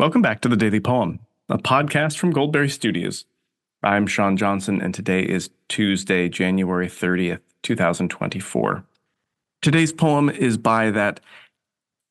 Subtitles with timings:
[0.00, 3.26] Welcome back to the Daily Poem, a podcast from Goldberry Studios.
[3.82, 8.82] I'm Sean Johnson, and today is Tuesday, January 30th, 2024.
[9.60, 11.20] Today's poem is by that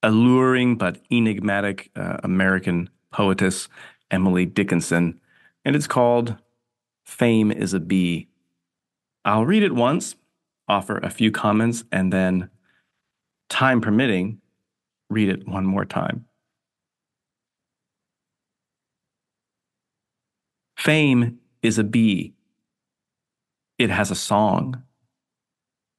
[0.03, 3.67] alluring but enigmatic uh, American poetess,
[4.11, 5.19] Emily Dickinson,
[5.65, 6.35] and it's called
[7.07, 8.27] Fame is a Bee.
[9.25, 10.15] I'll read it once,
[10.67, 12.51] offer a few comments, and then,
[13.49, 14.41] time permitting,
[15.09, 16.27] read it one more time.
[20.79, 22.33] Fame is a bee.
[23.77, 24.83] It has a song.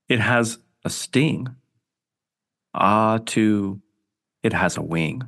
[0.09, 1.48] It has a sting.
[2.73, 3.83] Ah, too,
[4.43, 5.23] it has a wing.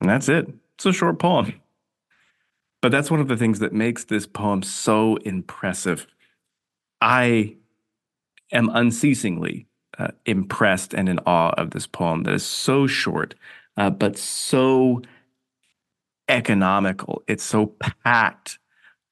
[0.00, 0.48] And that's it.
[0.76, 1.52] It's a short poem.
[2.80, 6.06] But that's one of the things that makes this poem so impressive.
[7.02, 7.56] I
[8.50, 9.66] am unceasingly
[9.98, 13.34] uh, impressed and in awe of this poem that is so short,
[13.76, 15.02] uh, but so
[16.28, 17.22] economical.
[17.26, 18.58] It's so packed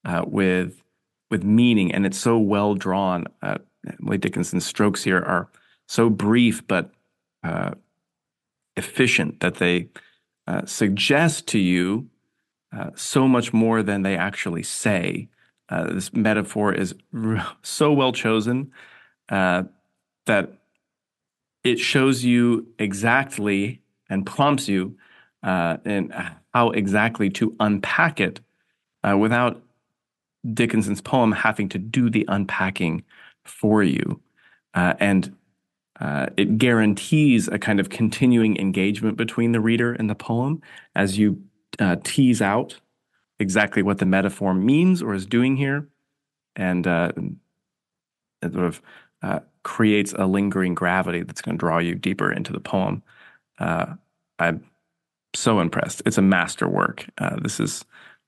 [0.04, 0.82] uh, with
[1.30, 3.26] with meaning, and it's so well drawn.
[3.42, 3.58] Uh,
[4.00, 5.48] Emily Dickinson's strokes here are
[5.86, 6.92] so brief but
[7.42, 7.72] uh,
[8.76, 9.88] efficient that they
[10.46, 12.08] uh, suggest to you
[12.94, 15.28] so much more than they actually say.
[15.68, 16.94] this metaphor is
[17.62, 18.70] so well chosen
[19.28, 20.59] that
[21.64, 24.96] it shows you exactly and prompts you
[25.42, 26.12] uh, and
[26.52, 28.40] how exactly to unpack it
[29.04, 29.62] uh, without
[30.52, 33.04] Dickinson's poem having to do the unpacking
[33.44, 34.20] for you.
[34.74, 35.36] Uh, and
[36.00, 40.62] uh, it guarantees a kind of continuing engagement between the reader and the poem
[40.94, 41.42] as you
[41.78, 42.80] uh, tease out
[43.38, 45.88] exactly what the metaphor means or is doing here.
[46.56, 47.12] And uh,
[48.42, 48.82] sort of
[49.22, 53.02] uh, creates a lingering gravity that's going to draw you deeper into the poem.
[53.58, 53.94] Uh,
[54.38, 54.64] I'm
[55.34, 56.02] so impressed.
[56.06, 57.06] It's a masterwork.
[57.18, 57.84] Uh, this is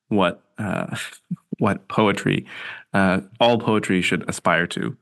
[0.09, 0.95] what uh,
[1.59, 2.47] what poetry,
[2.93, 4.97] uh, all poetry should aspire to.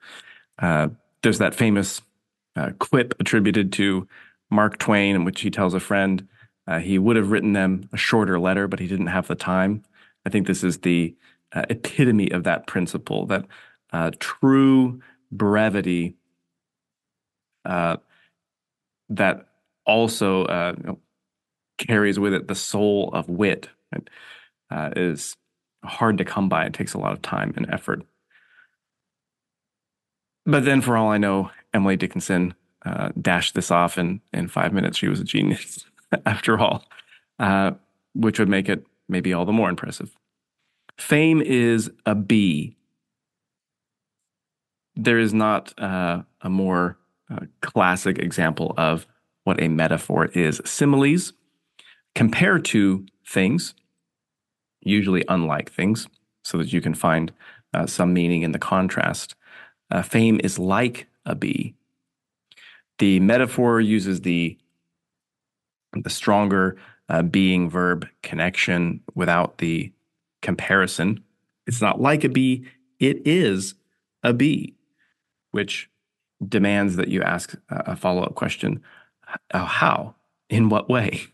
[0.58, 0.88] Uh,
[1.22, 2.02] there's that famous
[2.78, 4.06] quip attributed to
[4.50, 6.28] Mark Twain, in which he tells a friend
[6.82, 9.82] he would have written them a shorter letter, but he didn't have the time.
[10.26, 11.16] I think this is the
[11.54, 13.46] epitome of that principle that
[14.20, 16.16] true brevity
[17.64, 17.96] uh,
[19.08, 19.48] that
[19.86, 20.98] also uh, you know,
[21.78, 23.68] carries with it the soul of wit.
[23.92, 24.08] It
[24.70, 25.36] uh, is
[25.84, 26.66] hard to come by.
[26.66, 28.02] It takes a lot of time and effort.
[30.46, 32.54] But then, for all I know, Emily Dickinson
[32.84, 34.98] uh, dashed this off in, in five minutes.
[34.98, 35.84] She was a genius,
[36.26, 36.84] after all,
[37.38, 37.72] uh,
[38.14, 40.16] which would make it maybe all the more impressive.
[40.98, 42.76] Fame is a bee
[44.96, 46.98] there is not uh, a more
[47.30, 49.06] uh, classic example of
[49.44, 50.60] what a metaphor is.
[50.64, 51.32] Similes
[52.14, 53.74] compare to things,
[54.80, 56.06] usually unlike things,
[56.44, 57.32] so that you can find
[57.72, 59.34] uh, some meaning in the contrast.
[59.90, 61.74] Uh, fame is like a bee.
[62.98, 64.58] The metaphor uses the
[65.92, 66.76] the stronger
[67.08, 69.92] uh, being verb connection without the
[70.40, 71.24] comparison.
[71.66, 72.64] It's not like a bee,
[73.00, 73.74] it is
[74.22, 74.76] a bee
[75.50, 75.90] which
[76.46, 78.82] demands that you ask a follow up question
[79.52, 80.14] how?
[80.48, 81.22] In what way?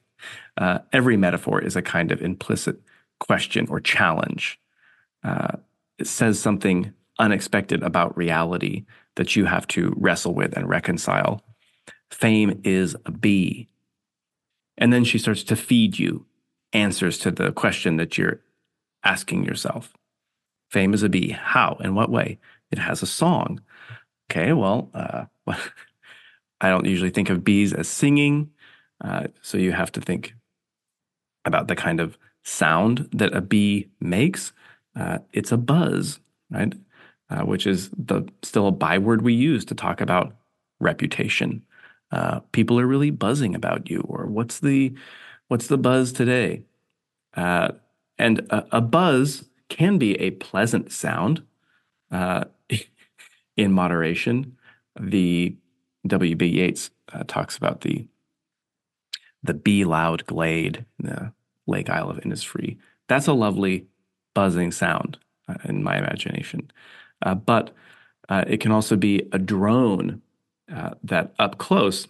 [0.58, 2.80] Uh, every metaphor is a kind of implicit
[3.20, 4.58] question or challenge.
[5.22, 5.56] Uh,
[5.98, 11.42] it says something unexpected about reality that you have to wrestle with and reconcile.
[12.10, 13.68] Fame is a bee.
[14.78, 16.24] And then she starts to feed you
[16.72, 18.40] answers to the question that you're
[19.04, 19.92] asking yourself.
[20.70, 21.30] Fame is a bee.
[21.30, 21.76] How?
[21.80, 22.38] In what way?
[22.70, 23.60] It has a song
[24.30, 25.26] okay, well, uh,
[26.60, 28.50] I don't usually think of bees as singing.
[29.02, 30.34] Uh, so you have to think
[31.44, 34.52] about the kind of sound that a bee makes.
[34.94, 36.20] Uh, it's a buzz,
[36.50, 36.74] right?
[37.28, 40.36] Uh, which is the still a byword we use to talk about
[40.80, 41.62] reputation.
[42.12, 44.94] Uh, people are really buzzing about you, or what's the
[45.48, 46.62] what's the buzz today?
[47.34, 47.72] Uh,
[48.16, 51.42] and a, a, buzz can be a pleasant sound
[53.56, 54.56] in moderation.
[54.98, 55.56] The
[56.06, 56.46] W.B.
[56.46, 58.06] Yeats uh, talks about the
[59.42, 61.32] the bee loud glade, the
[61.66, 62.78] Lake Isle of Innisfree.
[63.08, 63.86] That's a lovely
[64.34, 65.18] buzzing sound
[65.48, 66.70] uh, in my imagination.
[67.22, 67.72] Uh, but
[68.28, 70.20] uh, it can also be a drone
[70.74, 72.08] uh, that up close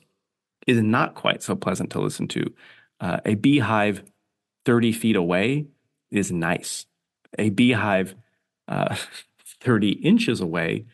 [0.67, 2.53] is not quite so pleasant to listen to.
[3.01, 4.03] Uh, a beehive
[4.65, 5.67] 30 feet away
[6.11, 6.87] is nice.
[7.39, 8.15] A beehive
[9.61, 10.87] 30 inches away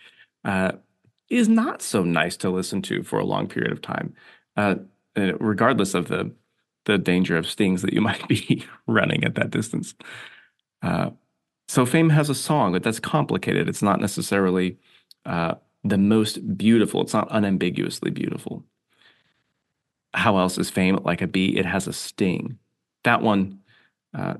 [0.44, 0.72] uh,
[1.28, 4.14] is not so nice to listen to for a long period of time,
[4.56, 4.76] uh,
[5.16, 6.32] regardless of the
[6.84, 9.94] the danger of stings that you might be running at that distance.
[10.82, 11.10] Uh,
[11.68, 13.68] so fame has a song, but that's complicated.
[13.68, 14.78] It's not necessarily
[15.24, 15.54] uh,
[15.84, 17.02] the most beautiful.
[17.02, 18.64] It's not unambiguously beautiful.
[20.14, 21.56] How else is fame like a bee?
[21.56, 22.58] It has a sting.
[23.04, 23.60] That one
[24.12, 24.34] uh,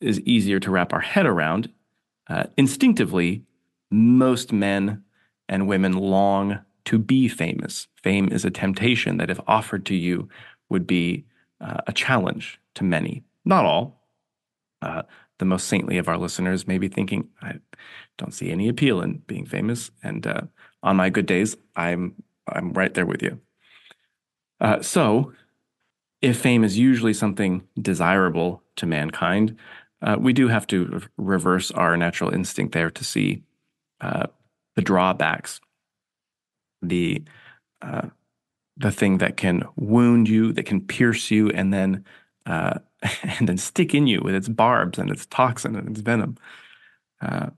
[0.00, 1.70] is easier to wrap our head around.
[2.28, 3.44] Uh, instinctively,
[3.90, 5.02] most men
[5.48, 7.86] and women long to be famous.
[8.02, 10.28] Fame is a temptation that, if offered to you,
[10.68, 11.24] would be
[11.60, 13.24] uh, a challenge to many.
[13.44, 14.02] Not all.
[14.80, 15.02] Uh,
[15.38, 17.56] the most saintly of our listeners may be thinking, I
[18.16, 19.90] don't see any appeal in being famous.
[20.02, 20.42] And uh,
[20.82, 22.14] on my good days, I'm
[22.50, 23.40] I'm right there with you.
[24.60, 25.32] Uh, so,
[26.20, 29.56] if fame is usually something desirable to mankind,
[30.02, 33.42] uh, we do have to reverse our natural instinct there to see
[34.00, 34.26] uh,
[34.78, 35.60] the drawbacks,
[36.82, 37.20] the
[37.82, 38.10] uh,
[38.76, 42.04] the thing that can wound you, that can pierce you, and then
[42.46, 42.78] uh,
[43.40, 46.36] and then stick in you with its barbs and its toxin and its venom.
[47.20, 47.50] Uh,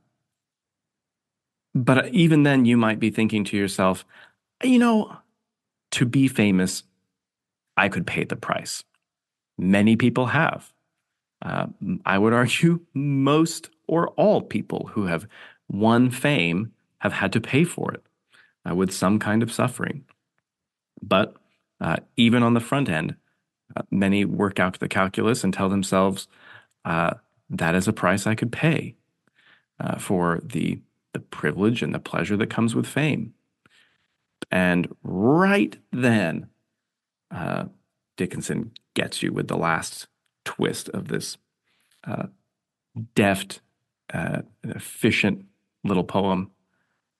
[1.74, 4.06] but even then, you might be thinking to yourself,
[4.64, 5.14] you know,
[5.90, 6.84] to be famous,
[7.76, 8.82] I could pay the price.
[9.58, 10.72] Many people have.
[11.42, 11.66] Uh,
[12.06, 15.28] I would argue most or all people who have
[15.68, 18.04] won fame have had to pay for it
[18.68, 20.04] uh, with some kind of suffering.
[21.02, 21.34] But
[21.80, 23.16] uh, even on the front end,
[23.74, 26.28] uh, many work out the calculus and tell themselves
[26.84, 27.14] uh,
[27.48, 28.96] that is a price I could pay
[29.78, 30.80] uh, for the
[31.12, 33.34] the privilege and the pleasure that comes with fame.
[34.48, 36.46] And right then,
[37.32, 37.64] uh,
[38.16, 40.06] Dickinson gets you with the last
[40.44, 41.36] twist of this
[43.16, 43.60] deft,
[44.62, 45.46] efficient
[45.82, 46.52] little poem.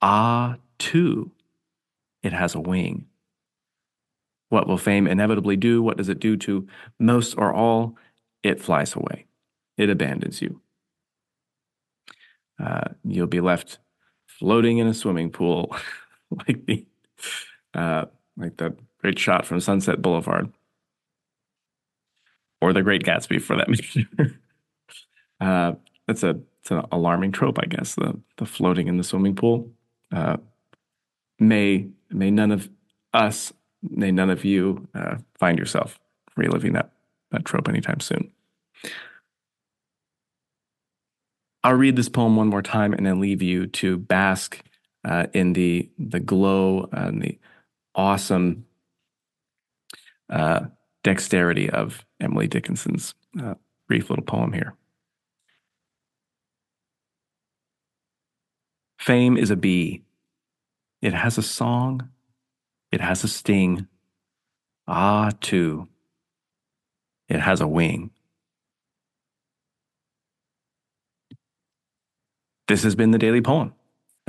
[0.03, 1.33] Ah, too,
[2.23, 3.09] it has a wing.
[4.51, 5.83] What will fame inevitably do?
[5.83, 6.67] What does it do to
[6.99, 7.97] most or all?
[8.43, 9.27] It flies away.
[9.77, 10.61] It abandons you.
[12.59, 13.79] Uh, you'll be left
[14.27, 15.75] floating in a swimming pool,
[16.31, 16.85] like the
[17.75, 18.07] uh,
[18.37, 20.53] like the great shot from Sunset Boulevard,
[22.61, 23.69] or The Great Gatsby, for that
[24.19, 24.41] matter.
[25.41, 25.73] uh,
[26.07, 27.95] that's a it's an alarming trope, I guess.
[27.95, 29.71] The the floating in the swimming pool.
[30.13, 30.37] Uh,
[31.39, 32.69] may may none of
[33.15, 33.53] us
[33.83, 35.99] may none of you uh, find yourself
[36.37, 36.93] reliving that,
[37.31, 38.31] that trope anytime soon.
[41.63, 44.63] I'll read this poem one more time and then leave you to bask
[45.05, 47.39] uh, in the the glow and the
[47.95, 48.67] awesome
[50.31, 50.67] uh,
[51.03, 53.55] dexterity of Emily Dickinson's uh,
[53.89, 54.75] brief little poem here.
[59.11, 60.05] Fame is a bee.
[61.03, 62.11] It has a song
[62.93, 63.89] it has a sting.
[64.87, 65.89] Ah, too.
[67.29, 68.13] It has a wing.
[72.69, 73.75] This has been the Daily Poem.